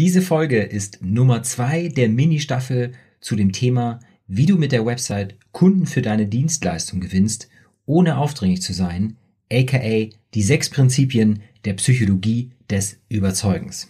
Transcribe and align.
Diese 0.00 0.22
Folge 0.22 0.60
ist 0.60 0.98
Nummer 1.02 1.44
zwei 1.44 1.86
der 1.86 2.08
Mini-Staffel 2.08 2.90
zu 3.20 3.36
dem 3.36 3.52
Thema, 3.52 4.00
wie 4.26 4.44
du 4.44 4.58
mit 4.58 4.72
der 4.72 4.84
Website 4.84 5.36
Kunden 5.52 5.86
für 5.86 6.02
deine 6.02 6.26
Dienstleistung 6.26 6.98
gewinnst, 6.98 7.48
ohne 7.86 8.18
aufdringlich 8.18 8.60
zu 8.60 8.72
sein, 8.72 9.18
aka 9.52 10.08
die 10.34 10.42
sechs 10.42 10.68
Prinzipien 10.68 11.42
der 11.64 11.74
Psychologie 11.74 12.50
des 12.68 12.98
Überzeugens. 13.08 13.88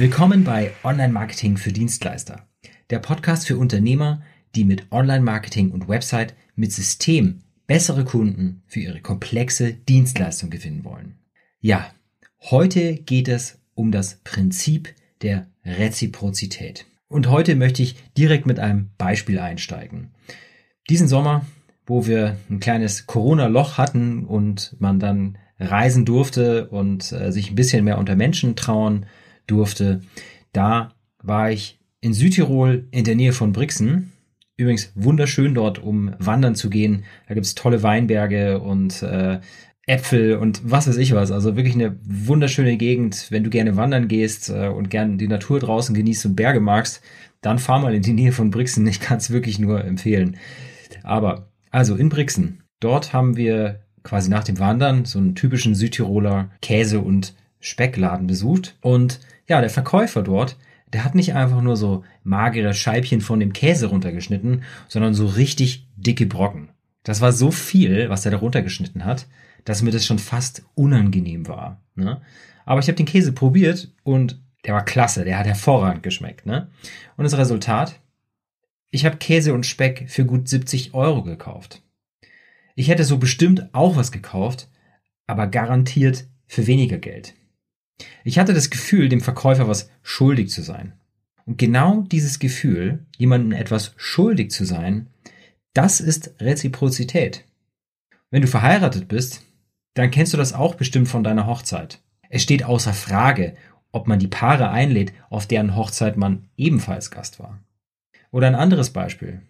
Willkommen 0.00 0.44
bei 0.44 0.70
Online 0.82 1.12
Marketing 1.12 1.58
für 1.58 1.72
Dienstleister, 1.72 2.48
der 2.88 3.00
Podcast 3.00 3.46
für 3.46 3.58
Unternehmer, 3.58 4.22
die 4.54 4.64
mit 4.64 4.90
Online 4.90 5.20
Marketing 5.20 5.72
und 5.72 5.88
Website 5.88 6.34
mit 6.56 6.72
System 6.72 7.40
bessere 7.66 8.06
Kunden 8.06 8.62
für 8.66 8.80
ihre 8.80 9.02
komplexe 9.02 9.74
Dienstleistung 9.74 10.48
gewinnen 10.48 10.86
wollen. 10.86 11.18
Ja, 11.60 11.92
heute 12.50 12.94
geht 12.94 13.28
es 13.28 13.58
um 13.74 13.92
das 13.92 14.20
Prinzip 14.24 14.94
der 15.20 15.48
Reziprozität. 15.66 16.86
Und 17.08 17.28
heute 17.28 17.54
möchte 17.54 17.82
ich 17.82 17.96
direkt 18.16 18.46
mit 18.46 18.58
einem 18.58 18.88
Beispiel 18.96 19.38
einsteigen. 19.38 20.14
Diesen 20.88 21.08
Sommer, 21.08 21.44
wo 21.84 22.06
wir 22.06 22.38
ein 22.48 22.60
kleines 22.60 23.06
Corona-Loch 23.06 23.76
hatten 23.76 24.24
und 24.24 24.76
man 24.78 24.98
dann 24.98 25.36
reisen 25.58 26.06
durfte 26.06 26.70
und 26.70 27.12
äh, 27.12 27.32
sich 27.32 27.50
ein 27.50 27.54
bisschen 27.54 27.84
mehr 27.84 27.98
unter 27.98 28.16
Menschen 28.16 28.56
trauen 28.56 29.04
durfte. 29.46 30.00
Da 30.52 30.94
war 31.22 31.50
ich 31.50 31.78
in 32.00 32.14
Südtirol 32.14 32.88
in 32.90 33.04
der 33.04 33.14
Nähe 33.14 33.32
von 33.32 33.52
Brixen. 33.52 34.12
Übrigens 34.56 34.92
wunderschön 34.94 35.54
dort, 35.54 35.78
um 35.78 36.14
wandern 36.18 36.54
zu 36.54 36.70
gehen. 36.70 37.04
Da 37.28 37.34
gibt's 37.34 37.54
tolle 37.54 37.82
Weinberge 37.82 38.60
und 38.60 39.02
äh, 39.02 39.40
Äpfel 39.86 40.36
und 40.36 40.60
was 40.64 40.86
weiß 40.86 40.98
ich 40.98 41.14
was. 41.14 41.32
Also 41.32 41.56
wirklich 41.56 41.74
eine 41.74 41.98
wunderschöne 42.04 42.76
Gegend. 42.76 43.26
Wenn 43.30 43.44
du 43.44 43.50
gerne 43.50 43.76
wandern 43.76 44.08
gehst 44.08 44.50
äh, 44.50 44.68
und 44.68 44.90
gerne 44.90 45.16
die 45.16 45.28
Natur 45.28 45.60
draußen 45.60 45.94
genießt 45.94 46.26
und 46.26 46.36
Berge 46.36 46.60
magst, 46.60 47.02
dann 47.40 47.58
fahr 47.58 47.80
mal 47.80 47.94
in 47.94 48.02
die 48.02 48.12
Nähe 48.12 48.32
von 48.32 48.50
Brixen. 48.50 48.86
Ich 48.86 49.00
kann 49.00 49.18
es 49.18 49.30
wirklich 49.30 49.58
nur 49.58 49.84
empfehlen. 49.84 50.36
Aber, 51.02 51.50
also 51.70 51.96
in 51.96 52.08
Brixen, 52.08 52.62
dort 52.80 53.12
haben 53.12 53.36
wir 53.36 53.80
quasi 54.02 54.30
nach 54.30 54.44
dem 54.44 54.58
Wandern 54.58 55.04
so 55.04 55.18
einen 55.18 55.34
typischen 55.34 55.74
Südtiroler 55.74 56.50
Käse- 56.62 57.00
und 57.00 57.34
Speckladen 57.60 58.26
besucht. 58.26 58.76
Und 58.80 59.20
ja, 59.46 59.60
der 59.60 59.70
Verkäufer 59.70 60.22
dort, 60.22 60.56
der 60.92 61.04
hat 61.04 61.14
nicht 61.14 61.34
einfach 61.34 61.60
nur 61.60 61.76
so 61.76 62.04
magere 62.24 62.74
Scheibchen 62.74 63.20
von 63.20 63.40
dem 63.40 63.52
Käse 63.52 63.86
runtergeschnitten, 63.86 64.64
sondern 64.88 65.14
so 65.14 65.26
richtig 65.26 65.86
dicke 65.96 66.26
Brocken. 66.26 66.70
Das 67.04 67.20
war 67.20 67.32
so 67.32 67.50
viel, 67.50 68.10
was 68.10 68.24
er 68.24 68.32
da 68.32 68.38
runtergeschnitten 68.38 69.04
hat, 69.04 69.26
dass 69.64 69.82
mir 69.82 69.90
das 69.90 70.06
schon 70.06 70.18
fast 70.18 70.64
unangenehm 70.74 71.46
war. 71.48 71.80
Ne? 71.94 72.20
Aber 72.64 72.80
ich 72.80 72.88
habe 72.88 72.96
den 72.96 73.06
Käse 73.06 73.32
probiert 73.32 73.92
und 74.02 74.40
der 74.64 74.74
war 74.74 74.84
klasse, 74.84 75.24
der 75.24 75.38
hat 75.38 75.46
hervorragend 75.46 76.02
geschmeckt. 76.02 76.46
Ne? 76.46 76.68
Und 77.16 77.24
das 77.24 77.36
Resultat? 77.36 78.00
Ich 78.90 79.04
habe 79.04 79.16
Käse 79.16 79.54
und 79.54 79.66
Speck 79.66 80.06
für 80.08 80.24
gut 80.24 80.48
70 80.48 80.94
Euro 80.94 81.22
gekauft. 81.22 81.82
Ich 82.74 82.88
hätte 82.88 83.04
so 83.04 83.18
bestimmt 83.18 83.68
auch 83.72 83.96
was 83.96 84.12
gekauft, 84.12 84.68
aber 85.26 85.46
garantiert 85.46 86.26
für 86.46 86.66
weniger 86.66 86.98
Geld. 86.98 87.34
Ich 88.24 88.38
hatte 88.38 88.54
das 88.54 88.70
Gefühl, 88.70 89.08
dem 89.08 89.20
Verkäufer 89.20 89.68
was 89.68 89.90
schuldig 90.02 90.50
zu 90.50 90.62
sein. 90.62 90.92
Und 91.46 91.58
genau 91.58 92.02
dieses 92.02 92.38
Gefühl, 92.38 93.06
jemandem 93.16 93.52
etwas 93.52 93.92
schuldig 93.96 94.50
zu 94.50 94.64
sein, 94.64 95.08
das 95.74 96.00
ist 96.00 96.34
Reziprozität. 96.40 97.44
Wenn 98.30 98.42
du 98.42 98.48
verheiratet 98.48 99.08
bist, 99.08 99.42
dann 99.94 100.10
kennst 100.10 100.32
du 100.32 100.36
das 100.36 100.52
auch 100.52 100.74
bestimmt 100.74 101.08
von 101.08 101.24
deiner 101.24 101.46
Hochzeit. 101.46 102.00
Es 102.28 102.42
steht 102.42 102.64
außer 102.64 102.92
Frage, 102.92 103.56
ob 103.92 104.06
man 104.06 104.18
die 104.18 104.28
Paare 104.28 104.70
einlädt, 104.70 105.12
auf 105.30 105.46
deren 105.46 105.74
Hochzeit 105.74 106.16
man 106.16 106.48
ebenfalls 106.56 107.10
Gast 107.10 107.40
war. 107.40 107.58
Oder 108.30 108.46
ein 108.46 108.54
anderes 108.54 108.90
Beispiel. 108.90 109.42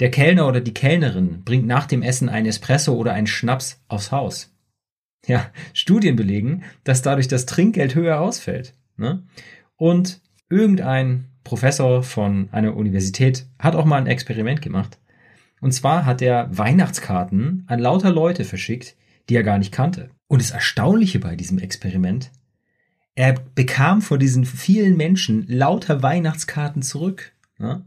Der 0.00 0.10
Kellner 0.10 0.48
oder 0.48 0.60
die 0.60 0.74
Kellnerin 0.74 1.44
bringt 1.44 1.66
nach 1.66 1.86
dem 1.86 2.02
Essen 2.02 2.28
ein 2.28 2.46
Espresso 2.46 2.94
oder 2.94 3.12
einen 3.12 3.28
Schnaps 3.28 3.80
aufs 3.86 4.10
Haus. 4.10 4.51
Ja, 5.26 5.50
Studien 5.72 6.16
belegen, 6.16 6.64
dass 6.84 7.02
dadurch 7.02 7.28
das 7.28 7.46
Trinkgeld 7.46 7.94
höher 7.94 8.20
ausfällt. 8.20 8.74
Ne? 8.96 9.22
Und 9.76 10.20
irgendein 10.48 11.28
Professor 11.44 12.02
von 12.02 12.48
einer 12.52 12.76
Universität 12.76 13.46
hat 13.58 13.74
auch 13.74 13.84
mal 13.84 13.98
ein 13.98 14.06
Experiment 14.06 14.62
gemacht. 14.62 14.98
Und 15.60 15.72
zwar 15.72 16.04
hat 16.04 16.22
er 16.22 16.56
Weihnachtskarten 16.56 17.64
an 17.68 17.78
lauter 17.78 18.10
Leute 18.10 18.44
verschickt, 18.44 18.96
die 19.28 19.36
er 19.36 19.44
gar 19.44 19.58
nicht 19.58 19.72
kannte. 19.72 20.10
Und 20.26 20.42
das 20.42 20.50
Erstaunliche 20.50 21.20
bei 21.20 21.36
diesem 21.36 21.58
Experiment, 21.58 22.30
er 23.14 23.34
bekam 23.54 24.02
von 24.02 24.18
diesen 24.18 24.44
vielen 24.44 24.96
Menschen 24.96 25.44
lauter 25.46 26.02
Weihnachtskarten 26.02 26.82
zurück. 26.82 27.32
Ne? 27.58 27.84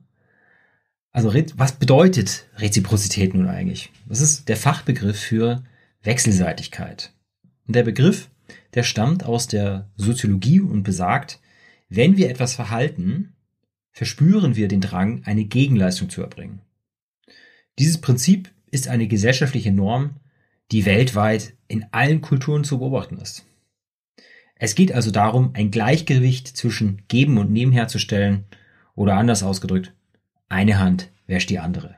Also 1.12 1.34
was 1.56 1.74
bedeutet 1.74 2.46
Reziprozität 2.58 3.34
nun 3.34 3.48
eigentlich? 3.48 3.92
Das 4.08 4.22
ist 4.22 4.48
der 4.48 4.58
Fachbegriff 4.58 5.20
für 5.20 5.64
Wechselseitigkeit. 6.04 7.12
Und 7.68 7.76
der 7.76 7.84
Begriff, 7.84 8.30
der 8.74 8.84
stammt 8.84 9.24
aus 9.24 9.48
der 9.48 9.90
Soziologie 9.96 10.60
und 10.60 10.84
besagt, 10.84 11.40
wenn 11.90 12.18
wir 12.18 12.30
etwas 12.30 12.54
verhalten, 12.54 13.34
verspüren 13.92 14.56
wir 14.56 14.68
den 14.68 14.82
Drang, 14.82 15.24
eine 15.26 15.46
Gegenleistung 15.46 16.10
zu 16.10 16.22
erbringen. 16.22 16.62
Dieses 17.80 18.00
Prinzip 18.00 18.52
ist 18.72 18.88
eine 18.88 19.08
gesellschaftliche 19.08 19.72
Norm, 19.72 20.18
die 20.72 20.86
weltweit 20.86 21.54
in 21.68 21.86
allen 21.92 22.22
Kulturen 22.22 22.64
zu 22.64 22.80
beobachten 22.80 23.18
ist. 23.18 23.46
Es 24.56 24.76
geht 24.76 24.92
also 24.92 25.12
darum, 25.12 25.52
ein 25.54 25.72
Gleichgewicht 25.72 26.48
zwischen 26.48 27.04
Geben 27.08 27.38
und 27.38 27.52
Nehmen 27.52 27.72
herzustellen 27.72 28.46
oder 28.96 29.16
anders 29.16 29.44
ausgedrückt, 29.44 29.94
eine 30.48 30.80
Hand 30.80 31.12
wäscht 31.28 31.50
die 31.50 31.60
andere. 31.60 31.96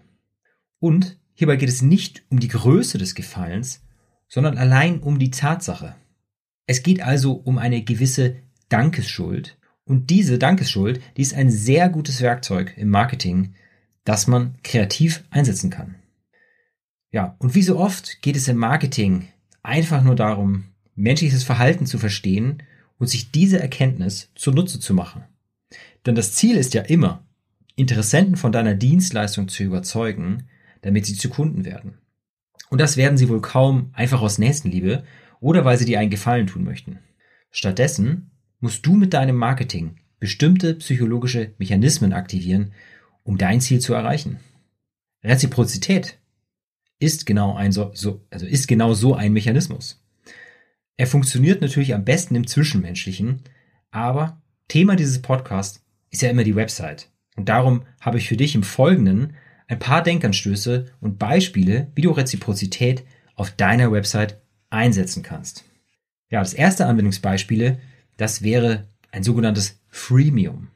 Und 0.79 1.17
hierbei 1.33 1.55
geht 1.55 1.69
es 1.69 1.81
nicht 1.81 2.23
um 2.29 2.39
die 2.39 2.47
Größe 2.47 2.97
des 2.97 3.15
Gefallens, 3.15 3.86
sondern 4.27 4.57
allein 4.57 4.99
um 4.99 5.19
die 5.19 5.31
Tatsache. 5.31 5.95
Es 6.65 6.83
geht 6.83 7.01
also 7.01 7.33
um 7.33 7.57
eine 7.57 7.83
gewisse 7.83 8.35
Dankesschuld. 8.69 9.57
Und 9.85 10.09
diese 10.09 10.37
Dankesschuld, 10.37 11.01
die 11.15 11.21
ist 11.21 11.33
ein 11.33 11.49
sehr 11.49 11.89
gutes 11.89 12.21
Werkzeug 12.21 12.73
im 12.75 12.89
Marketing, 12.89 13.53
das 14.03 14.27
man 14.27 14.55
kreativ 14.63 15.23
einsetzen 15.29 15.69
kann. 15.69 15.95
Ja, 17.11 17.35
und 17.39 17.55
wie 17.55 17.61
so 17.61 17.79
oft 17.79 18.21
geht 18.21 18.35
es 18.35 18.47
im 18.49 18.57
Marketing 18.57 19.29
einfach 19.63 20.03
nur 20.03 20.15
darum, 20.15 20.65
menschliches 20.95 21.43
Verhalten 21.43 21.85
zu 21.85 21.97
verstehen 21.97 22.63
und 22.97 23.07
sich 23.07 23.31
diese 23.31 23.59
Erkenntnis 23.59 24.29
zunutze 24.35 24.79
zu 24.79 24.93
machen. 24.93 25.23
Denn 26.05 26.15
das 26.15 26.33
Ziel 26.33 26.57
ist 26.57 26.73
ja 26.73 26.81
immer, 26.81 27.23
Interessenten 27.75 28.37
von 28.37 28.51
deiner 28.51 28.73
Dienstleistung 28.73 29.47
zu 29.47 29.63
überzeugen, 29.63 30.47
damit 30.81 31.05
sie 31.05 31.15
zu 31.15 31.29
Kunden 31.29 31.63
werden. 31.63 31.97
Und 32.69 32.79
das 32.81 32.97
werden 32.97 33.17
sie 33.17 33.29
wohl 33.29 33.41
kaum 33.41 33.91
einfach 33.93 34.21
aus 34.21 34.37
Nächstenliebe 34.37 35.03
oder 35.39 35.65
weil 35.65 35.77
sie 35.77 35.85
dir 35.85 35.99
einen 35.99 36.09
Gefallen 36.09 36.47
tun 36.47 36.63
möchten. 36.63 36.99
Stattdessen 37.51 38.31
musst 38.59 38.85
du 38.85 38.93
mit 38.93 39.13
deinem 39.13 39.35
Marketing 39.35 39.97
bestimmte 40.19 40.75
psychologische 40.75 41.53
Mechanismen 41.57 42.13
aktivieren, 42.13 42.73
um 43.23 43.37
dein 43.37 43.61
Ziel 43.61 43.79
zu 43.79 43.93
erreichen. 43.93 44.39
Reziprozität 45.23 46.17
ist 46.99 47.25
genau 47.25 47.55
ein 47.55 47.71
so, 47.71 47.91
so, 47.93 48.25
also 48.31 48.45
ist 48.45 48.67
genau 48.67 48.93
so 48.93 49.13
ein 49.13 49.33
Mechanismus. 49.33 50.03
Er 50.95 51.07
funktioniert 51.07 51.61
natürlich 51.61 51.93
am 51.93 52.05
besten 52.05 52.35
im 52.35 52.47
Zwischenmenschlichen, 52.47 53.43
aber 53.91 54.41
Thema 54.67 54.95
dieses 54.95 55.21
Podcasts 55.21 55.85
ist 56.09 56.23
ja 56.23 56.29
immer 56.29 56.43
die 56.43 56.55
Website. 56.55 57.09
Und 57.35 57.49
darum 57.49 57.83
habe 58.01 58.17
ich 58.17 58.27
für 58.27 58.37
dich 58.37 58.55
im 58.55 58.63
Folgenden 58.63 59.35
ein 59.67 59.79
paar 59.79 60.01
Denkanstöße 60.01 60.85
und 60.99 61.19
Beispiele, 61.19 61.91
wie 61.95 62.01
du 62.01 62.11
Reziprozität 62.11 63.03
auf 63.35 63.51
deiner 63.51 63.91
Website 63.91 64.41
einsetzen 64.69 65.23
kannst. 65.23 65.65
Ja, 66.29 66.39
das 66.39 66.53
erste 66.53 66.85
Anwendungsbeispiele, 66.85 67.79
das 68.17 68.41
wäre 68.41 68.87
ein 69.11 69.23
sogenanntes 69.23 69.79
Freemium. 69.89 70.69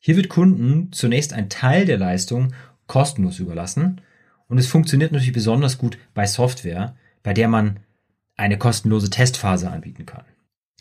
Hier 0.00 0.16
wird 0.16 0.28
Kunden 0.28 0.92
zunächst 0.92 1.32
ein 1.32 1.48
Teil 1.48 1.84
der 1.84 1.98
Leistung 1.98 2.52
kostenlos 2.86 3.38
überlassen 3.38 4.00
und 4.48 4.58
es 4.58 4.66
funktioniert 4.66 5.12
natürlich 5.12 5.32
besonders 5.32 5.78
gut 5.78 5.98
bei 6.14 6.26
Software, 6.26 6.96
bei 7.22 7.34
der 7.34 7.48
man 7.48 7.80
eine 8.36 8.58
kostenlose 8.58 9.10
Testphase 9.10 9.70
anbieten 9.70 10.06
kann. 10.06 10.24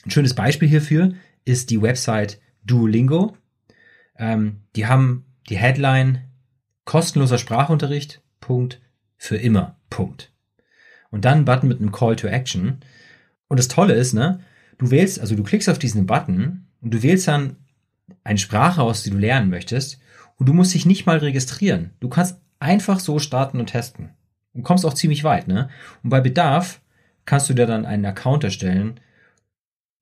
Ein 0.03 0.11
schönes 0.11 0.35
Beispiel 0.35 0.67
hierfür 0.67 1.13
ist 1.45 1.69
die 1.69 1.81
Website 1.81 2.39
Duolingo. 2.63 3.35
Ähm, 4.17 4.61
die 4.75 4.85
haben 4.85 5.25
die 5.49 5.57
Headline 5.57 6.21
Kostenloser 6.85 7.37
Sprachunterricht, 7.37 8.21
Punkt, 8.39 8.81
für 9.17 9.37
immer, 9.37 9.77
Punkt. 9.89 10.31
Und 11.09 11.25
dann 11.25 11.45
Button 11.45 11.67
mit 11.67 11.79
einem 11.79 11.91
Call 11.91 12.15
to 12.15 12.27
Action. 12.27 12.79
Und 13.47 13.59
das 13.59 13.67
Tolle 13.67 13.93
ist, 13.93 14.13
ne, 14.13 14.39
du 14.77 14.91
wählst, 14.91 15.19
also 15.19 15.35
du 15.35 15.43
klickst 15.43 15.69
auf 15.69 15.79
diesen 15.79 16.05
Button 16.05 16.67
und 16.81 16.93
du 16.93 17.01
wählst 17.03 17.27
dann 17.27 17.57
eine 18.23 18.37
Sprache 18.37 18.81
aus, 18.81 19.03
die 19.03 19.09
du 19.09 19.17
lernen 19.17 19.49
möchtest 19.49 19.99
und 20.37 20.47
du 20.47 20.53
musst 20.53 20.73
dich 20.73 20.85
nicht 20.85 21.05
mal 21.05 21.17
registrieren. 21.17 21.91
Du 21.99 22.09
kannst 22.09 22.39
einfach 22.59 22.99
so 22.99 23.19
starten 23.19 23.59
und 23.59 23.67
testen 23.67 24.11
und 24.53 24.63
kommst 24.63 24.85
auch 24.85 24.93
ziemlich 24.93 25.23
weit, 25.23 25.47
ne? 25.47 25.69
Und 26.03 26.09
bei 26.09 26.21
Bedarf 26.21 26.81
kannst 27.25 27.49
du 27.49 27.53
dir 27.53 27.65
dann 27.65 27.85
einen 27.85 28.05
Account 28.05 28.43
erstellen, 28.43 28.99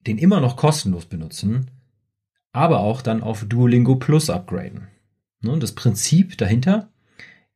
den 0.05 0.17
immer 0.17 0.41
noch 0.41 0.57
kostenlos 0.57 1.05
benutzen, 1.05 1.71
aber 2.51 2.79
auch 2.79 3.01
dann 3.01 3.23
auf 3.23 3.45
Duolingo 3.45 3.95
Plus 3.95 4.29
upgraden. 4.29 4.87
Ne? 5.43 5.57
Das 5.59 5.73
Prinzip 5.73 6.37
dahinter, 6.37 6.89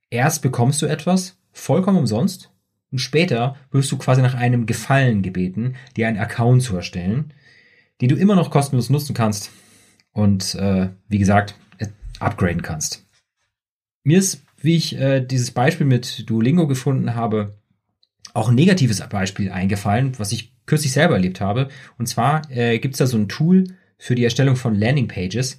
erst 0.09 0.41
bekommst 0.41 0.81
du 0.81 0.85
etwas 0.85 1.37
vollkommen 1.51 1.97
umsonst 1.97 2.51
und 2.91 2.99
später 2.99 3.55
wirst 3.71 3.91
du 3.91 3.97
quasi 3.97 4.21
nach 4.21 4.35
einem 4.35 4.65
Gefallen 4.65 5.21
gebeten, 5.21 5.75
dir 5.95 6.07
einen 6.07 6.19
Account 6.19 6.63
zu 6.63 6.75
erstellen, 6.75 7.33
den 8.01 8.09
du 8.09 8.15
immer 8.15 8.35
noch 8.35 8.51
kostenlos 8.51 8.89
nutzen 8.89 9.13
kannst 9.13 9.51
und 10.11 10.55
äh, 10.55 10.89
wie 11.07 11.17
gesagt, 11.17 11.55
upgraden 12.19 12.61
kannst. 12.61 13.05
Mir 14.03 14.19
ist, 14.19 14.43
wie 14.61 14.75
ich 14.75 14.97
äh, 14.97 15.21
dieses 15.21 15.51
Beispiel 15.51 15.85
mit 15.85 16.29
Duolingo 16.29 16.67
gefunden 16.67 17.15
habe, 17.15 17.57
auch 18.33 18.49
ein 18.49 18.55
negatives 18.55 19.01
Beispiel 19.09 19.51
eingefallen, 19.51 20.17
was 20.17 20.31
ich 20.31 20.53
kürzlich 20.65 20.91
selber 20.91 21.15
erlebt 21.15 21.41
habe. 21.41 21.69
Und 21.97 22.07
zwar 22.07 22.49
äh, 22.51 22.79
gibt 22.79 22.95
es 22.95 22.99
da 22.99 23.07
so 23.07 23.17
ein 23.17 23.29
Tool 23.29 23.65
für 23.97 24.15
die 24.15 24.23
Erstellung 24.23 24.55
von 24.55 24.75
Landingpages. 24.75 25.57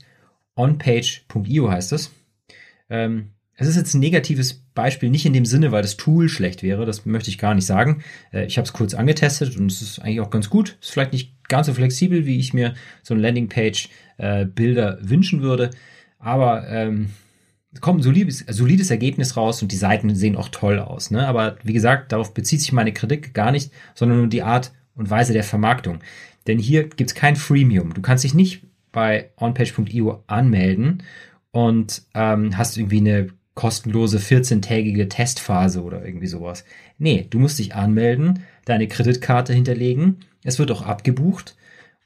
Onpage.io 0.55 1.71
heißt 1.71 1.93
es. 1.93 2.11
Ähm, 2.91 3.33
es 3.61 3.67
ist 3.67 3.77
jetzt 3.77 3.95
ein 3.95 4.01
negatives 4.01 4.63
Beispiel, 4.75 5.11
nicht 5.11 5.27
in 5.27 5.33
dem 5.33 5.45
Sinne, 5.45 5.73
weil 5.73 5.83
das 5.83 5.97
Tool 5.97 6.29
schlecht 6.29 6.63
wäre, 6.63 6.87
das 6.87 7.05
möchte 7.07 7.29
ich 7.29 7.39
gar 7.39 7.55
nicht 7.55 7.67
sagen. 7.67 8.03
Äh, 8.33 8.47
ich 8.47 8.57
habe 8.57 8.65
es 8.65 8.73
kurz 8.73 8.95
angetestet 8.95 9.57
und 9.57 9.71
es 9.71 9.83
ist 9.83 9.99
eigentlich 9.99 10.21
auch 10.21 10.31
ganz 10.31 10.49
gut. 10.49 10.79
Ist 10.81 10.93
vielleicht 10.93 11.13
nicht 11.13 11.49
ganz 11.49 11.67
so 11.67 11.75
flexibel, 11.75 12.25
wie 12.25 12.39
ich 12.39 12.55
mir 12.55 12.75
so 13.03 13.15
ein 13.15 13.21
Landingpage-Bilder 13.21 14.99
äh, 14.99 15.11
wünschen 15.11 15.43
würde, 15.43 15.71
aber 16.21 16.69
ähm, 16.69 17.11
kommt 17.81 18.01
ein 18.01 18.03
solides, 18.03 18.45
solides 18.49 18.91
Ergebnis 18.91 19.37
raus 19.37 19.61
und 19.61 19.73
die 19.73 19.77
Seiten 19.77 20.15
sehen 20.15 20.37
auch 20.37 20.49
toll 20.49 20.79
aus. 20.79 21.11
Ne? 21.11 21.27
Aber 21.27 21.57
wie 21.65 21.73
gesagt, 21.73 22.13
darauf 22.13 22.35
bezieht 22.35 22.61
sich 22.61 22.73
meine 22.73 22.93
Kritik 22.93 23.35
gar 23.35 23.51
nicht, 23.51 23.73
sondern 23.95 24.19
nur 24.19 24.29
die 24.29 24.43
Art 24.43 24.73
und 24.95 25.11
Weise 25.11 25.33
der 25.33 25.45
Vermarktung. 25.45 25.99
Denn 26.47 26.59
hier 26.59 26.85
gibt 26.85 27.11
es 27.11 27.15
kein 27.15 27.37
Freemium. 27.37 27.93
Du 27.93 28.03
kannst 28.03 28.25
dich 28.25 28.35
nicht 28.35 28.63
bei 28.93 29.31
onpage.io 29.37 30.23
anmelden 30.27 31.03
und 31.67 32.03
ähm, 32.15 32.57
hast 32.57 32.77
irgendwie 32.77 32.99
eine 32.99 33.29
kostenlose 33.55 34.19
14-tägige 34.19 35.09
Testphase 35.09 35.83
oder 35.83 36.05
irgendwie 36.05 36.27
sowas. 36.27 36.65
Nee, 36.99 37.27
du 37.29 37.39
musst 37.39 37.59
dich 37.59 37.75
anmelden, 37.75 38.45
deine 38.65 38.89
Kreditkarte 38.89 39.53
hinterlegen, 39.53 40.21
es 40.45 40.59
wird 40.59 40.71
auch 40.71 40.83
abgebucht 40.83 41.57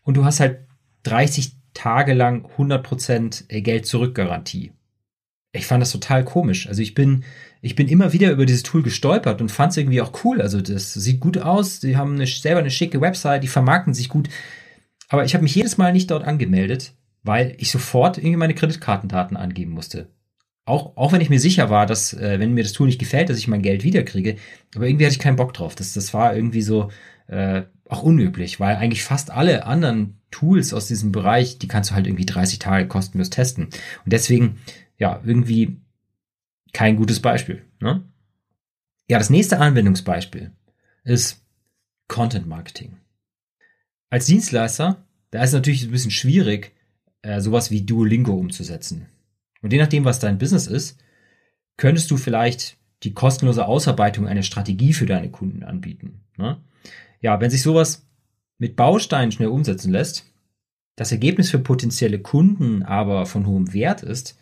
und 0.02 0.16
du 0.16 0.25
hast 0.25 0.40
halt 0.40 0.60
30 1.02 1.52
Tage 1.75 2.14
lang 2.14 2.46
100% 2.56 3.60
Geld 3.60 3.87
zurück 3.87 4.14
Garantie 4.14 4.72
ich 5.52 5.66
fand 5.66 5.82
das 5.82 5.93
total 5.93 6.25
komisch. 6.25 6.66
Also 6.66 6.82
ich 6.82 6.94
bin, 6.94 7.25
ich 7.60 7.76
bin 7.76 7.88
immer 7.88 8.12
wieder 8.12 8.31
über 8.31 8.46
dieses 8.46 8.62
Tool 8.62 8.82
gestolpert 8.82 9.40
und 9.40 9.50
fand 9.50 9.72
es 9.72 9.76
irgendwie 9.76 10.00
auch 10.00 10.25
cool. 10.25 10.40
Also 10.40 10.60
das 10.60 10.94
sieht 10.94 11.20
gut 11.20 11.38
aus, 11.38 11.81
die 11.81 11.96
haben 11.96 12.14
eine, 12.14 12.26
selber 12.26 12.60
eine 12.60 12.70
schicke 12.70 13.00
Website, 13.00 13.43
die 13.43 13.48
vermarkten 13.48 13.94
sich 13.94 14.08
gut. 14.08 14.28
Aber 15.08 15.25
ich 15.25 15.34
habe 15.34 15.43
mich 15.43 15.55
jedes 15.55 15.76
Mal 15.76 15.93
nicht 15.93 16.10
dort 16.10 16.25
angemeldet, 16.25 16.94
weil 17.22 17.54
ich 17.58 17.70
sofort 17.70 18.19
irgendwie 18.19 18.36
meine 18.36 18.54
Kreditkartendaten 18.54 19.36
angeben 19.36 19.72
musste. 19.72 20.08
Auch, 20.64 20.96
auch 20.96 21.12
wenn 21.12 21.20
ich 21.20 21.30
mir 21.30 21.40
sicher 21.40 21.70
war, 21.70 21.86
dass, 21.86 22.14
äh, 22.14 22.38
wenn 22.38 22.54
mir 22.54 22.62
das 22.62 22.72
Tool 22.72 22.86
nicht 22.86 23.00
gefällt, 23.00 23.28
dass 23.28 23.38
ich 23.38 23.48
mein 23.48 23.62
Geld 23.62 23.82
wiederkriege. 23.82 24.36
Aber 24.74 24.86
irgendwie 24.86 25.04
hatte 25.04 25.14
ich 25.14 25.20
keinen 25.20 25.36
Bock 25.36 25.54
drauf. 25.54 25.74
Das, 25.74 25.92
das 25.92 26.14
war 26.14 26.36
irgendwie 26.36 26.62
so 26.62 26.90
äh, 27.26 27.62
auch 27.88 28.02
unüblich, 28.02 28.60
weil 28.60 28.76
eigentlich 28.76 29.02
fast 29.02 29.30
alle 29.30 29.66
anderen 29.66 30.20
Tools 30.30 30.72
aus 30.72 30.86
diesem 30.86 31.12
Bereich, 31.12 31.58
die 31.58 31.69
kannst 31.69 31.90
du 31.90 31.94
halt 31.94 32.06
irgendwie 32.06 32.26
30 32.26 32.58
Tage 32.60 32.86
kostenlos 32.86 33.30
testen. 33.30 33.64
Und 33.64 34.12
deswegen 34.12 34.60
ja, 35.02 35.20
irgendwie 35.24 35.80
kein 36.72 36.96
gutes 36.96 37.19
Beispiel. 37.19 37.64
Ne? 37.80 38.04
Ja, 39.08 39.19
das 39.19 39.30
nächste 39.30 39.58
Anwendungsbeispiel 39.58 40.52
ist 41.02 41.44
Content 42.06 42.46
Marketing. 42.46 42.98
Als 44.10 44.26
Dienstleister, 44.26 45.04
da 45.32 45.42
ist 45.42 45.48
es 45.48 45.54
natürlich 45.54 45.82
ein 45.82 45.90
bisschen 45.90 46.12
schwierig, 46.12 46.72
äh, 47.22 47.40
sowas 47.40 47.70
wie 47.70 47.82
Duolingo 47.82 48.32
umzusetzen. 48.32 49.06
Und 49.62 49.72
je 49.72 49.78
nachdem, 49.78 50.04
was 50.04 50.19
dein 50.19 50.38
Business 50.38 50.66
ist, 50.66 50.98
könntest 51.76 52.10
du 52.10 52.16
vielleicht 52.16 52.76
die 53.02 53.14
kostenlose 53.14 53.66
Ausarbeitung 53.66 54.26
einer 54.26 54.42
Strategie 54.42 54.92
für 54.92 55.06
deine 55.06 55.30
Kunden 55.30 55.62
anbieten. 55.62 56.20
Ne? 56.36 56.60
Ja, 57.20 57.40
wenn 57.40 57.50
sich 57.50 57.62
sowas 57.62 58.06
mit 58.58 58.76
Bausteinen 58.76 59.32
schnell 59.32 59.48
umsetzen 59.48 59.90
lässt, 59.90 60.30
das 60.96 61.10
Ergebnis 61.10 61.50
für 61.50 61.58
potenzielle 61.58 62.20
Kunden 62.20 62.82
aber 62.82 63.26
von 63.26 63.46
hohem 63.46 63.72
Wert 63.72 64.02
ist, 64.02 64.38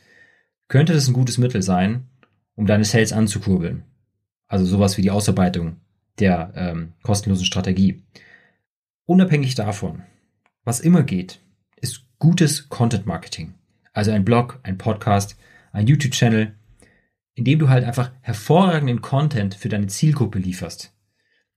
könnte 0.68 0.92
das 0.92 1.08
ein 1.08 1.14
gutes 1.14 1.38
Mittel 1.38 1.62
sein, 1.62 2.08
um 2.54 2.66
deine 2.66 2.84
Sales 2.84 3.12
anzukurbeln. 3.12 3.84
Also 4.46 4.64
sowas 4.66 4.98
wie 4.98 5.02
die 5.02 5.10
Ausarbeitung 5.10 5.76
der 6.18 6.52
ähm, 6.56 6.92
kostenlosen 7.02 7.46
Strategie. 7.46 8.02
Unabhängig 9.06 9.54
davon, 9.54 10.02
was 10.64 10.80
immer 10.80 11.02
geht, 11.02 11.40
gutes 12.20 12.68
Content 12.68 13.06
Marketing. 13.06 13.54
Also 13.94 14.12
ein 14.12 14.26
Blog, 14.26 14.60
ein 14.62 14.78
Podcast, 14.78 15.36
ein 15.72 15.86
YouTube-Channel, 15.86 16.54
in 17.34 17.44
dem 17.44 17.58
du 17.58 17.70
halt 17.70 17.82
einfach 17.84 18.12
hervorragenden 18.20 19.00
Content 19.00 19.54
für 19.54 19.70
deine 19.70 19.86
Zielgruppe 19.86 20.38
lieferst. 20.38 20.92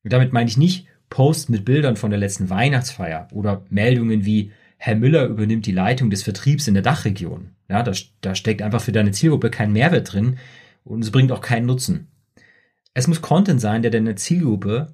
Und 0.03 0.13
damit 0.13 0.31
meine 0.31 0.49
ich 0.49 0.57
nicht 0.57 0.87
Posts 1.09 1.49
mit 1.49 1.65
Bildern 1.65 1.97
von 1.97 2.09
der 2.09 2.19
letzten 2.19 2.49
Weihnachtsfeier 2.49 3.27
oder 3.33 3.65
Meldungen 3.69 4.25
wie 4.25 4.51
Herr 4.77 4.95
Müller 4.95 5.25
übernimmt 5.25 5.65
die 5.65 5.73
Leitung 5.73 6.09
des 6.09 6.23
Vertriebs 6.23 6.67
in 6.67 6.73
der 6.73 6.83
Dachregion. 6.83 7.49
Ja, 7.69 7.83
da, 7.83 7.91
da 8.21 8.33
steckt 8.33 8.61
einfach 8.61 8.81
für 8.81 8.91
deine 8.93 9.11
Zielgruppe 9.11 9.49
kein 9.49 9.73
Mehrwert 9.73 10.13
drin 10.13 10.37
und 10.85 11.03
es 11.03 11.11
bringt 11.11 11.33
auch 11.33 11.41
keinen 11.41 11.65
Nutzen. 11.65 12.07
Es 12.93 13.07
muss 13.07 13.21
Content 13.21 13.59
sein, 13.59 13.81
der 13.81 13.91
deiner 13.91 14.15
Zielgruppe 14.15 14.93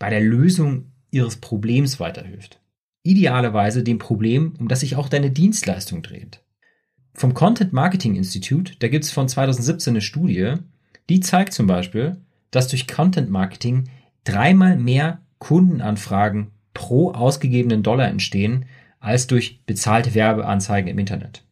bei 0.00 0.10
der 0.10 0.20
Lösung 0.20 0.90
ihres 1.12 1.36
Problems 1.36 2.00
weiterhilft. 2.00 2.60
Idealerweise 3.04 3.84
dem 3.84 3.98
Problem, 3.98 4.54
um 4.58 4.66
das 4.66 4.80
sich 4.80 4.96
auch 4.96 5.08
deine 5.08 5.30
Dienstleistung 5.30 6.02
dreht. 6.02 6.40
Vom 7.12 7.34
Content 7.34 7.72
Marketing 7.72 8.16
Institute, 8.16 8.74
da 8.80 8.88
gibt 8.88 9.04
es 9.04 9.12
von 9.12 9.28
2017 9.28 9.92
eine 9.92 10.00
Studie, 10.00 10.54
die 11.08 11.20
zeigt 11.20 11.52
zum 11.52 11.68
Beispiel, 11.68 12.16
dass 12.50 12.66
durch 12.66 12.88
Content 12.88 13.30
Marketing 13.30 13.84
dreimal 14.24 14.76
mehr 14.76 15.20
Kundenanfragen 15.38 16.50
pro 16.72 17.12
ausgegebenen 17.12 17.82
Dollar 17.82 18.08
entstehen, 18.08 18.64
als 18.98 19.26
durch 19.26 19.60
bezahlte 19.66 20.14
Werbeanzeigen 20.14 20.90
im 20.90 20.98
Internet. 20.98 21.44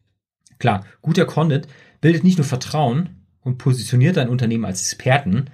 Klar, 0.59 0.85
guter 1.01 1.25
Content 1.25 1.67
bildet 2.01 2.23
nicht 2.23 2.37
nur 2.37 2.45
Vertrauen 2.45 3.21
und 3.41 3.57
positioniert 3.57 4.17
dein 4.17 4.29
Unternehmen 4.29 4.65
als 4.65 4.81
Experten, 4.81 5.45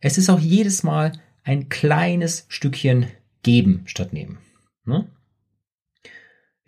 es 0.00 0.16
ist 0.16 0.30
auch 0.30 0.40
jedes 0.40 0.82
Mal 0.82 1.12
ein 1.42 1.68
kleines 1.68 2.46
Stückchen 2.48 3.06
geben 3.42 3.82
statt 3.84 4.12
nehmen. 4.12 4.38
Ne? 4.84 5.06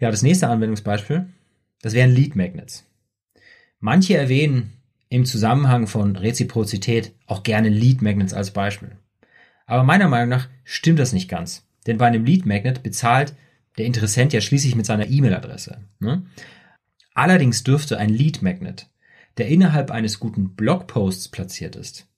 Ja, 0.02 0.10
das 0.10 0.22
nächste 0.22 0.48
Anwendungsbeispiel, 0.48 1.28
das 1.80 1.94
wären 1.94 2.10
Lead 2.10 2.34
Magnets. 2.34 2.84
Manche 3.78 4.16
erwähnen 4.16 4.72
im 5.08 5.24
Zusammenhang 5.24 5.86
von 5.86 6.16
Reziprozität 6.16 7.12
auch 7.28 7.44
gerne 7.44 7.68
Lead 7.68 8.02
Magnets 8.02 8.34
als 8.34 8.50
Beispiel. 8.50 8.96
Aber 9.64 9.84
meiner 9.84 10.08
Meinung 10.08 10.30
nach 10.30 10.48
stimmt 10.64 10.98
das 10.98 11.12
nicht 11.12 11.28
ganz. 11.28 11.68
Denn 11.86 11.98
bei 11.98 12.08
einem 12.08 12.24
Lead 12.24 12.46
Magnet 12.46 12.82
bezahlt 12.82 13.36
der 13.78 13.84
Interessent 13.84 14.32
ja 14.32 14.40
schließlich 14.40 14.74
mit 14.74 14.86
seiner 14.86 15.08
E-Mail-Adresse. 15.08 15.84
Ne? 16.00 16.26
Allerdings 17.14 17.62
dürfte 17.62 17.96
ein 17.96 18.08
Lead 18.08 18.42
Magnet, 18.42 18.88
der 19.38 19.46
innerhalb 19.46 19.92
eines 19.92 20.18
guten 20.18 20.56
Blogposts 20.56 21.28
platziert 21.28 21.76
ist, 21.76 22.08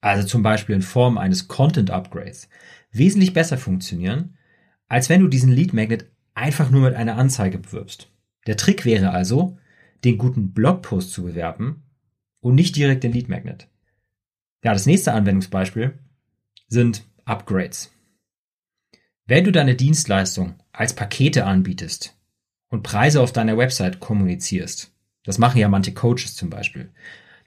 also 0.00 0.26
zum 0.26 0.42
Beispiel 0.42 0.74
in 0.74 0.82
Form 0.82 1.16
eines 1.16 1.46
Content 1.46 1.92
Upgrades, 1.92 2.48
wesentlich 2.90 3.32
besser 3.32 3.56
funktionieren, 3.56 4.36
als 4.88 5.08
wenn 5.08 5.20
du 5.20 5.28
diesen 5.28 5.52
Lead 5.52 5.72
Magnet 5.72 6.06
einfach 6.40 6.70
nur 6.70 6.80
mit 6.82 6.94
einer 6.94 7.16
Anzeige 7.16 7.58
bewirbst. 7.58 8.10
Der 8.46 8.56
Trick 8.56 8.84
wäre 8.84 9.10
also, 9.10 9.58
den 10.04 10.16
guten 10.16 10.52
Blogpost 10.52 11.12
zu 11.12 11.24
bewerben 11.24 11.82
und 12.40 12.54
nicht 12.54 12.74
direkt 12.74 13.04
den 13.04 13.12
Lead 13.12 13.28
Magnet. 13.28 13.68
Ja, 14.64 14.72
das 14.72 14.86
nächste 14.86 15.12
Anwendungsbeispiel 15.12 15.98
sind 16.68 17.04
Upgrades. 17.26 17.92
Wenn 19.26 19.44
du 19.44 19.52
deine 19.52 19.76
Dienstleistung 19.76 20.54
als 20.72 20.94
Pakete 20.94 21.44
anbietest 21.44 22.16
und 22.68 22.82
Preise 22.82 23.20
auf 23.20 23.32
deiner 23.32 23.58
Website 23.58 24.00
kommunizierst, 24.00 24.92
das 25.24 25.38
machen 25.38 25.58
ja 25.58 25.68
manche 25.68 25.92
Coaches 25.92 26.34
zum 26.34 26.48
Beispiel, 26.48 26.90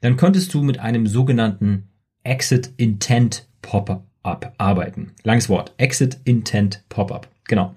dann 0.01 0.17
könntest 0.17 0.53
du 0.53 0.61
mit 0.61 0.79
einem 0.79 1.07
sogenannten 1.07 1.89
Exit 2.23 2.71
Intent 2.77 3.47
Pop-up 3.61 4.53
arbeiten. 4.57 5.13
Langes 5.23 5.49
Wort. 5.49 5.73
Exit 5.77 6.19
Intent 6.25 6.83
Pop-up. 6.89 7.27
Genau. 7.45 7.75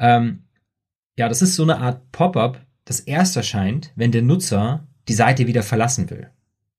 Ähm, 0.00 0.44
ja, 1.16 1.28
das 1.28 1.42
ist 1.42 1.54
so 1.54 1.62
eine 1.62 1.78
Art 1.78 2.10
Pop-up, 2.10 2.60
das 2.84 3.00
erst 3.00 3.36
erscheint, 3.36 3.92
wenn 3.94 4.10
der 4.10 4.22
Nutzer 4.22 4.88
die 5.06 5.14
Seite 5.14 5.46
wieder 5.46 5.62
verlassen 5.62 6.10
will. 6.10 6.30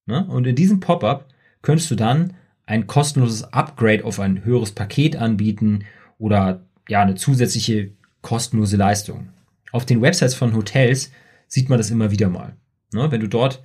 Ne? 0.05 0.25
Und 0.27 0.45
in 0.45 0.55
diesem 0.55 0.79
Pop-up 0.81 1.27
könntest 1.61 1.89
du 1.91 1.95
dann 1.95 2.33
ein 2.65 2.87
kostenloses 2.87 3.53
Upgrade 3.53 4.03
auf 4.03 4.19
ein 4.19 4.43
höheres 4.43 4.71
Paket 4.71 5.15
anbieten 5.15 5.85
oder 6.17 6.65
ja 6.89 7.01
eine 7.01 7.15
zusätzliche 7.15 7.91
kostenlose 8.21 8.77
Leistung. 8.77 9.29
Auf 9.71 9.85
den 9.85 10.01
Websites 10.01 10.35
von 10.35 10.55
Hotels 10.55 11.11
sieht 11.47 11.69
man 11.69 11.77
das 11.77 11.91
immer 11.91 12.11
wieder 12.11 12.29
mal. 12.29 12.55
Ne, 12.93 13.11
wenn 13.11 13.21
du 13.21 13.27
dort 13.27 13.63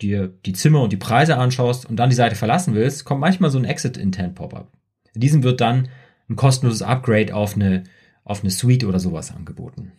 dir 0.00 0.32
die 0.44 0.52
Zimmer 0.52 0.82
und 0.82 0.92
die 0.92 0.96
Preise 0.96 1.36
anschaust 1.36 1.86
und 1.86 1.96
dann 1.96 2.10
die 2.10 2.16
Seite 2.16 2.34
verlassen 2.34 2.74
willst, 2.74 3.04
kommt 3.04 3.20
manchmal 3.20 3.50
so 3.50 3.58
ein 3.58 3.64
Exit-Intent-Pop-up. 3.64 4.72
In 5.14 5.20
diesem 5.20 5.42
wird 5.42 5.60
dann 5.60 5.88
ein 6.28 6.36
kostenloses 6.36 6.82
Upgrade 6.82 7.34
auf 7.34 7.54
eine, 7.54 7.84
auf 8.24 8.40
eine 8.40 8.50
Suite 8.50 8.84
oder 8.84 8.98
sowas 8.98 9.30
angeboten. 9.30 9.92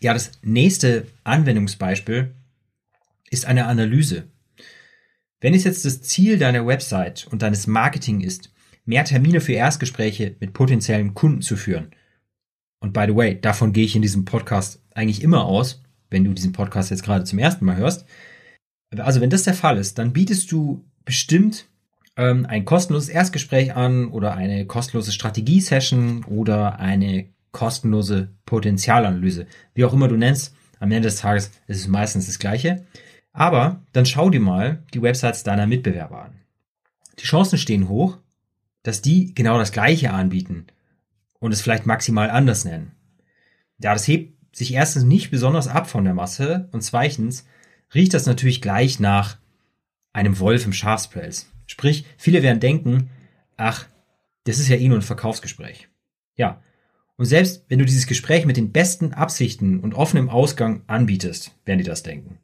Ja, 0.00 0.14
das 0.14 0.32
nächste 0.42 1.06
Anwendungsbeispiel 1.24 2.34
ist 3.30 3.46
eine 3.46 3.66
Analyse. 3.66 4.24
Wenn 5.40 5.54
es 5.54 5.64
jetzt 5.64 5.84
das 5.84 6.02
Ziel 6.02 6.38
deiner 6.38 6.66
Website 6.66 7.26
und 7.30 7.42
deines 7.42 7.66
Marketing 7.66 8.20
ist, 8.20 8.52
mehr 8.84 9.04
Termine 9.04 9.40
für 9.40 9.52
Erstgespräche 9.52 10.36
mit 10.40 10.52
potenziellen 10.52 11.14
Kunden 11.14 11.42
zu 11.42 11.56
führen, 11.56 11.94
und 12.82 12.92
by 12.92 13.04
the 13.06 13.14
way, 13.14 13.40
davon 13.40 13.72
gehe 13.72 13.84
ich 13.84 13.94
in 13.94 14.02
diesem 14.02 14.24
Podcast 14.24 14.82
eigentlich 14.92 15.22
immer 15.22 15.44
aus, 15.44 15.82
wenn 16.10 16.24
du 16.24 16.32
diesen 16.32 16.52
Podcast 16.52 16.90
jetzt 16.90 17.04
gerade 17.04 17.24
zum 17.24 17.38
ersten 17.38 17.64
Mal 17.64 17.76
hörst. 17.76 18.06
Also 18.96 19.20
wenn 19.20 19.30
das 19.30 19.44
der 19.44 19.54
Fall 19.54 19.78
ist, 19.78 19.98
dann 19.98 20.12
bietest 20.12 20.50
du 20.50 20.84
bestimmt 21.04 21.66
ähm, 22.16 22.44
ein 22.44 22.64
kostenloses 22.64 23.08
Erstgespräch 23.08 23.74
an 23.74 24.08
oder 24.08 24.34
eine 24.34 24.66
kostenlose 24.66 25.12
Strategie-Session 25.12 26.24
oder 26.24 26.80
eine 26.80 27.28
kostenlose 27.52 28.34
Potenzialanalyse. 28.46 29.46
Wie 29.74 29.84
auch 29.84 29.92
immer 29.92 30.08
du 30.08 30.16
nennst, 30.16 30.54
am 30.80 30.90
Ende 30.90 31.08
des 31.08 31.16
Tages 31.16 31.52
ist 31.68 31.80
es 31.80 31.88
meistens 31.88 32.26
das 32.26 32.38
Gleiche. 32.38 32.84
Aber 33.32 33.82
dann 33.92 34.04
schau 34.04 34.30
dir 34.30 34.40
mal 34.40 34.82
die 34.92 35.02
Websites 35.02 35.42
deiner 35.42 35.66
Mitbewerber 35.66 36.24
an. 36.24 36.40
Die 37.18 37.24
Chancen 37.24 37.58
stehen 37.58 37.88
hoch, 37.88 38.18
dass 38.82 39.00
die 39.00 39.34
genau 39.34 39.58
das 39.58 39.72
Gleiche 39.72 40.12
anbieten 40.12 40.66
und 41.38 41.52
es 41.52 41.60
vielleicht 41.60 41.86
maximal 41.86 42.30
anders 42.30 42.64
nennen. 42.64 42.92
Ja, 43.78 43.92
das 43.92 44.06
hebt 44.06 44.56
sich 44.56 44.74
erstens 44.74 45.04
nicht 45.04 45.30
besonders 45.30 45.68
ab 45.68 45.88
von 45.88 46.04
der 46.04 46.14
Masse 46.14 46.68
und 46.72 46.82
zweitens 46.82 47.46
riecht 47.94 48.14
das 48.14 48.26
natürlich 48.26 48.60
gleich 48.60 49.00
nach 49.00 49.38
einem 50.12 50.38
Wolf 50.38 50.66
im 50.66 50.72
Schafspelz. 50.72 51.50
Sprich, 51.66 52.04
viele 52.16 52.42
werden 52.42 52.60
denken, 52.60 53.10
ach, 53.56 53.86
das 54.44 54.58
ist 54.58 54.68
ja 54.68 54.76
eh 54.76 54.88
nur 54.88 54.98
ein 54.98 55.02
Verkaufsgespräch. 55.02 55.88
Ja. 56.36 56.60
Und 57.22 57.26
selbst 57.26 57.64
wenn 57.68 57.78
du 57.78 57.84
dieses 57.84 58.08
Gespräch 58.08 58.46
mit 58.46 58.56
den 58.56 58.72
besten 58.72 59.14
Absichten 59.14 59.78
und 59.78 59.94
offenem 59.94 60.28
Ausgang 60.28 60.82
anbietest, 60.88 61.52
werden 61.64 61.78
die 61.78 61.84
das 61.84 62.02
denken. 62.02 62.40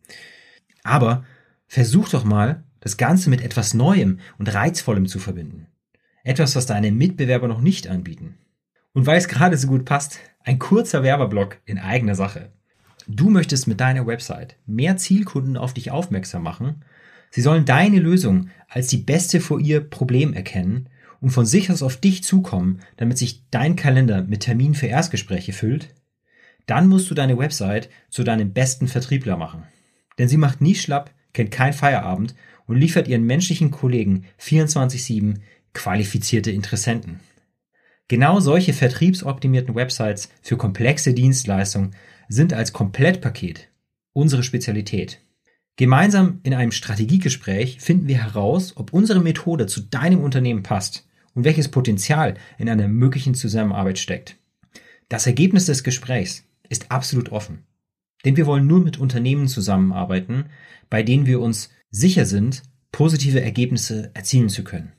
Aber 0.85 1.25
versuch 1.67 2.09
doch 2.11 2.23
mal, 2.23 2.63
das 2.79 2.97
Ganze 2.97 3.29
mit 3.29 3.41
etwas 3.41 3.75
Neuem 3.75 4.21
und 4.39 4.55
Reizvollem 4.55 5.09
zu 5.09 5.19
verbinden. 5.19 5.67
Etwas, 6.23 6.55
was 6.55 6.67
deine 6.67 6.93
Mitbewerber 6.93 7.49
noch 7.49 7.61
nicht 7.61 7.89
anbieten. 7.89 8.39
Und 8.93 9.05
weil 9.05 9.19
es 9.19 9.27
gerade 9.27 9.57
so 9.57 9.67
gut 9.67 9.85
passt, 9.85 10.21
ein 10.45 10.61
kurzer 10.61 11.03
Werbeblock 11.03 11.59
in 11.65 11.81
eigener 11.81 12.15
Sache. 12.15 12.53
Du 13.09 13.31
möchtest 13.31 13.67
mit 13.67 13.81
deiner 13.81 14.07
Website 14.07 14.55
mehr 14.65 14.97
Zielkunden 14.97 15.57
auf 15.57 15.75
dich 15.75 15.91
aufmerksam 15.91 16.45
machen. 16.45 16.85
Sie 17.33 17.41
sollen 17.41 17.65
deine 17.65 17.99
Lösung 17.99 18.51
als 18.69 18.87
die 18.87 18.99
beste 18.99 19.41
vor 19.41 19.59
ihr 19.59 19.81
Problem 19.81 20.35
erkennen 20.35 20.89
und 21.21 21.31
von 21.31 21.47
sich 21.47 21.71
aus 21.71 21.83
auf 21.83 21.97
dich 21.97 22.23
zukommen, 22.23 22.81
damit 22.97 23.19
sich 23.19 23.49
dein 23.51 23.77
Kalender 23.77 24.23
mit 24.23 24.41
Terminen 24.41 24.75
für 24.75 24.87
Erstgespräche 24.87 25.53
füllt. 25.53 25.95
Dann 26.67 26.89
musst 26.89 27.11
du 27.11 27.15
deine 27.15 27.39
Website 27.39 27.89
zu 28.11 28.25
deinem 28.25 28.53
besten 28.53 28.89
Vertriebler 28.89 29.37
machen. 29.37 29.65
Denn 30.19 30.29
sie 30.29 30.37
macht 30.37 30.61
nie 30.61 30.75
schlapp, 30.75 31.13
kennt 31.33 31.51
kein 31.51 31.73
Feierabend 31.73 32.35
und 32.67 32.77
liefert 32.77 33.09
ihren 33.09 33.25
menschlichen 33.25 33.71
Kollegen 33.71 34.27
24-7 34.41 35.41
qualifizierte 35.73 36.51
Interessenten. 36.51 37.21
Genau 38.09 38.41
solche 38.41 38.73
vertriebsoptimierten 38.73 39.75
Websites 39.75 40.31
für 40.43 40.57
komplexe 40.57 41.15
Dienstleistungen 41.15 41.95
sind 42.29 42.53
als 42.53 42.73
Komplettpaket 42.73 43.69
unsere 44.13 44.43
Spezialität. 44.43 45.21
Gemeinsam 45.77 46.41
in 46.43 46.53
einem 46.53 46.73
Strategiegespräch 46.73 47.81
finden 47.81 48.09
wir 48.09 48.19
heraus, 48.19 48.77
ob 48.77 48.93
unsere 48.93 49.21
Methode 49.21 49.67
zu 49.67 49.81
deinem 49.81 50.21
Unternehmen 50.21 50.65
passt 50.65 51.08
und 51.39 51.45
welches 51.45 51.69
Potenzial 51.69 52.35
in 52.59 52.69
einer 52.69 52.89
möglichen 52.89 53.33
Zusammenarbeit 53.33 54.01
steckt. 54.01 54.35
Das 55.09 55.25
Ergebnis 55.29 55.67
des 55.67 55.85
Gesprächs 55.85 56.43
ist 56.69 56.91
absolut 56.91 57.31
offen. 57.31 57.63
Denn 58.25 58.37
wir 58.37 58.45
wollen 58.45 58.67
nur 58.67 58.81
mit 58.81 58.99
Unternehmen 58.99 59.47
zusammenarbeiten, 59.47 60.47
bei 60.91 61.05
denen 61.05 61.27
wir 61.27 61.39
uns 61.39 61.71
sicher 61.91 62.27
sind, 62.27 62.65
positive 62.91 63.41
Ergebnisse 63.41 64.11
erzielen 64.15 64.49
zu 64.49 64.65
können. 64.65 64.95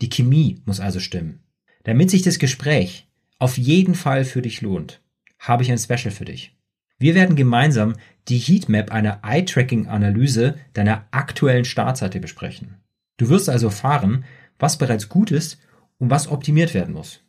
Die 0.00 0.08
Chemie 0.08 0.62
muss 0.64 0.78
also 0.78 1.00
stimmen. 1.00 1.40
Damit 1.82 2.08
sich 2.08 2.22
das 2.22 2.38
Gespräch 2.38 3.08
auf 3.40 3.58
jeden 3.58 3.96
Fall 3.96 4.24
für 4.24 4.42
dich 4.42 4.60
lohnt, 4.60 5.02
habe 5.40 5.64
ich 5.64 5.72
ein 5.72 5.78
Special 5.78 6.12
für 6.12 6.24
dich. 6.24 6.56
Wir 7.00 7.16
werden 7.16 7.34
gemeinsam 7.34 7.94
die 8.28 8.38
Heatmap 8.38 8.92
einer 8.92 9.22
Eye-Tracking-Analyse 9.24 10.54
deiner 10.72 11.08
aktuellen 11.10 11.64
Startseite 11.64 12.20
besprechen. 12.20 12.76
Du 13.16 13.28
wirst 13.28 13.48
also 13.48 13.66
erfahren, 13.66 14.24
was 14.60 14.78
bereits 14.78 15.08
gut 15.08 15.32
ist 15.32 15.58
und 16.00 16.10
was 16.10 16.26
optimiert 16.26 16.74
werden 16.74 16.94
muss. 16.94 17.22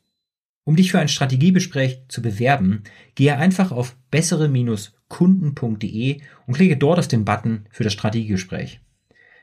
Um 0.64 0.76
dich 0.76 0.92
für 0.92 1.00
ein 1.00 1.08
Strategiegespräch 1.08 2.02
zu 2.08 2.24
bewerben, 2.24 2.84
gehe 3.14 3.38
einfach 3.38 3.72
auf 3.72 3.96
bessere-kunden.de 4.10 6.22
und 6.48 6.54
klicke 6.54 6.78
dort 6.78 6.98
auf 7.00 7.08
den 7.08 7.26
Button 7.26 7.66
für 7.70 7.84
das 7.84 7.94
Strategiegespräch. 7.94 8.80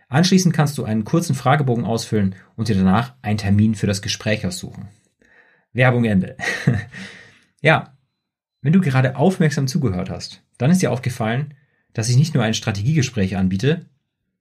Anschließend 0.08 0.54
kannst 0.54 0.78
du 0.78 0.84
einen 0.84 1.04
kurzen 1.04 1.34
Fragebogen 1.34 1.84
ausfüllen 1.84 2.36
und 2.56 2.68
dir 2.68 2.76
danach 2.76 3.14
einen 3.20 3.38
Termin 3.38 3.74
für 3.74 3.86
das 3.86 4.02
Gespräch 4.02 4.46
aussuchen. 4.46 4.88
Werbung 5.72 6.04
Ende. 6.04 6.36
ja, 7.60 7.96
wenn 8.62 8.72
du 8.72 8.80
gerade 8.80 9.16
aufmerksam 9.16 9.68
zugehört 9.68 10.10
hast, 10.10 10.42
dann 10.56 10.70
ist 10.70 10.82
dir 10.82 10.92
aufgefallen, 10.92 11.54
dass 11.92 12.08
ich 12.08 12.16
nicht 12.16 12.34
nur 12.34 12.42
ein 12.42 12.54
Strategiegespräch 12.54 13.36
anbiete, 13.36 13.86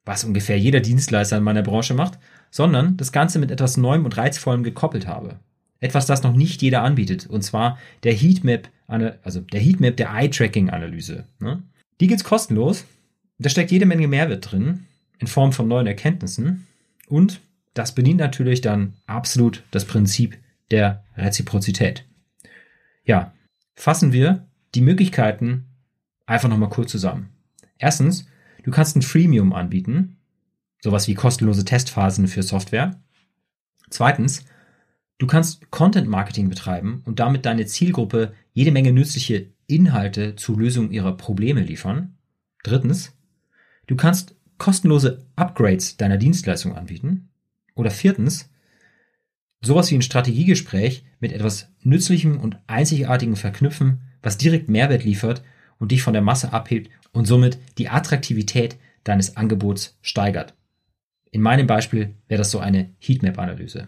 was 0.07 0.23
ungefähr 0.23 0.57
jeder 0.57 0.79
Dienstleister 0.79 1.37
in 1.37 1.43
meiner 1.43 1.63
Branche 1.63 1.93
macht, 1.93 2.17
sondern 2.49 2.95
das 2.97 3.11
Ganze 3.11 3.39
mit 3.39 3.51
etwas 3.51 3.77
Neuem 3.77 4.05
und 4.05 4.15
Reizvollem 4.15 4.63
gekoppelt 4.63 5.05
habe. 5.05 5.39
Etwas, 5.79 6.05
das 6.05 6.23
noch 6.23 6.33
nicht 6.33 6.61
jeder 6.61 6.81
anbietet, 6.81 7.27
und 7.27 7.43
zwar 7.43 7.77
der 8.03 8.13
Heatmap, 8.13 8.69
also 8.87 9.41
der 9.41 9.59
Heatmap 9.59 9.97
der 9.97 10.09
Eye-Tracking-Analyse. 10.11 11.25
Ne? 11.39 11.61
Die 11.99 12.07
gibt's 12.07 12.23
kostenlos. 12.23 12.85
Da 13.37 13.49
steckt 13.49 13.69
jede 13.69 13.85
Menge 13.85 14.07
Mehrwert 14.07 14.51
drin, 14.51 14.85
in 15.19 15.27
Form 15.27 15.51
von 15.51 15.67
neuen 15.67 15.87
Erkenntnissen. 15.87 16.65
Und 17.07 17.41
das 17.73 17.93
bedient 17.93 18.19
natürlich 18.19 18.61
dann 18.61 18.93
absolut 19.05 19.63
das 19.71 19.85
Prinzip 19.85 20.37
der 20.71 21.03
Reziprozität. 21.15 22.05
Ja, 23.03 23.33
fassen 23.75 24.13
wir 24.13 24.47
die 24.73 24.81
Möglichkeiten 24.81 25.65
einfach 26.25 26.49
nochmal 26.49 26.69
kurz 26.69 26.91
zusammen. 26.91 27.29
Erstens, 27.77 28.27
du 28.67 28.71
kannst 28.74 28.97
ein 28.97 29.01
Freemium 29.01 29.53
anbieten, 29.53 30.17
sowas 30.81 31.07
wie 31.07 31.13
kostenlose 31.13 31.63
Testphasen 31.63 32.27
für 32.27 32.43
Software. 32.43 33.00
Zweitens, 33.89 34.43
du 35.19 35.25
kannst 35.25 35.71
Content 35.71 36.09
Marketing 36.09 36.50
betreiben 36.50 37.01
und 37.05 37.21
damit 37.21 37.45
deine 37.45 37.65
Zielgruppe 37.65 38.33
jede 38.51 38.74
Menge 38.74 38.91
nützliche 38.91 39.53
Inhalte 39.67 40.36
zur 40.36 40.57
Lösung 40.57 40.91
ihrer 40.91 41.15
Probleme 41.15 41.62
liefern. 41.62 42.17
Drittens, 42.62 43.15
du 43.88 43.95
kannst 43.95 44.36
kostenlose 44.57 45.25
Upgrades 45.38 45.95
deiner 45.95 46.17
Dienstleistung 46.17 46.75
anbieten. 46.75 47.29
Oder 47.74 47.89
viertens, 47.89 48.50
sowas 49.62 49.89
wie 49.91 49.95
ein 49.95 50.01
Strategiegespräch 50.01 51.05
mit 51.21 51.31
etwas 51.31 51.71
Nützlichem 51.83 52.38
und 52.38 52.57
Einzigartigem 52.67 53.38
verknüpfen, 53.38 54.01
was 54.21 54.38
direkt 54.38 54.67
Mehrwert 54.67 55.05
liefert 55.05 55.41
und 55.79 55.93
dich 55.93 56.03
von 56.03 56.12
der 56.12 56.21
Masse 56.21 56.51
abhebt 56.51 56.89
und 57.11 57.25
somit 57.25 57.57
die 57.77 57.89
Attraktivität 57.89 58.77
deines 59.03 59.37
Angebots 59.37 59.97
steigert. 60.01 60.53
In 61.31 61.41
meinem 61.41 61.67
Beispiel 61.67 62.15
wäre 62.27 62.39
das 62.39 62.51
so 62.51 62.59
eine 62.59 62.93
Heatmap-Analyse. 62.99 63.87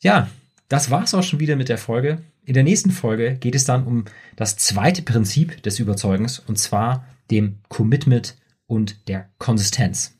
Ja, 0.00 0.28
das 0.68 0.90
war's 0.90 1.14
auch 1.14 1.22
schon 1.22 1.40
wieder 1.40 1.56
mit 1.56 1.68
der 1.68 1.78
Folge. 1.78 2.22
In 2.44 2.54
der 2.54 2.62
nächsten 2.62 2.90
Folge 2.90 3.34
geht 3.34 3.54
es 3.54 3.64
dann 3.64 3.84
um 3.84 4.04
das 4.36 4.56
zweite 4.56 5.02
Prinzip 5.02 5.62
des 5.62 5.78
Überzeugens 5.78 6.38
und 6.38 6.58
zwar 6.58 7.06
dem 7.30 7.58
Commitment 7.68 8.36
und 8.66 9.08
der 9.08 9.28
Konsistenz. 9.38 10.14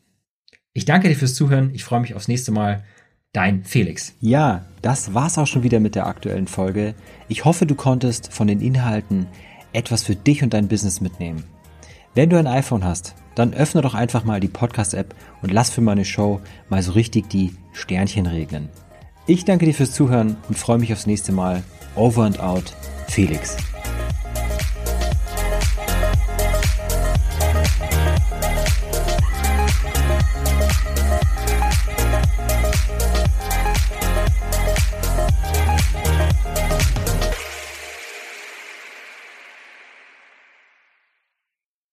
Ich 0.73 0.85
danke 0.85 1.09
dir 1.09 1.15
fürs 1.15 1.35
Zuhören. 1.35 1.73
Ich 1.73 1.83
freue 1.83 2.01
mich 2.01 2.13
aufs 2.13 2.27
nächste 2.27 2.51
Mal. 2.51 2.83
Dein 3.31 3.63
Felix. 3.63 4.13
Ja, 4.21 4.65
das 4.81 5.13
war's 5.13 5.37
auch 5.37 5.45
schon 5.45 5.63
wieder 5.63 5.79
mit 5.79 5.93
der 5.93 6.07
aktuellen 6.07 6.47
Folge. 6.47 6.95
Ich 7.27 7.45
hoffe, 7.45 7.67
du 7.67 7.75
konntest 7.75 8.33
von 8.33 8.47
den 8.47 8.59
Inhalten 8.59 9.27
etwas 9.71 10.03
für 10.03 10.15
dich 10.15 10.41
und 10.41 10.53
dein 10.53 10.67
Business 10.67 10.99
mitnehmen. 10.99 11.43
Wenn 12.15 12.29
du 12.29 12.37
ein 12.37 12.47
iPhone 12.47 12.83
hast, 12.83 13.15
dann 13.35 13.53
öffne 13.53 13.81
doch 13.81 13.93
einfach 13.93 14.23
mal 14.23 14.39
die 14.39 14.47
Podcast-App 14.47 15.13
und 15.41 15.51
lass 15.51 15.69
für 15.69 15.81
meine 15.81 16.05
Show 16.05 16.41
mal 16.69 16.81
so 16.81 16.93
richtig 16.93 17.29
die 17.29 17.55
Sternchen 17.73 18.25
regnen. 18.25 18.69
Ich 19.27 19.45
danke 19.45 19.65
dir 19.65 19.73
fürs 19.73 19.93
Zuhören 19.93 20.37
und 20.47 20.57
freue 20.57 20.79
mich 20.79 20.91
aufs 20.91 21.05
nächste 21.05 21.31
Mal. 21.31 21.63
Over 21.95 22.23
and 22.23 22.39
out, 22.39 22.73
Felix. 23.07 23.57